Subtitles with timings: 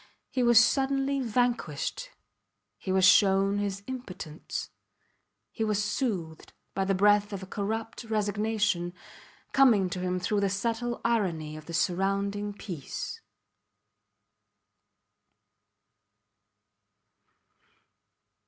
[0.31, 2.09] He was suddenly vanquished.
[2.79, 4.71] He was shown his impotence.
[5.51, 8.95] He was soothed by the breath of a corrupt resignation
[9.51, 13.21] coming to him through the subtle irony of the surrounding peace.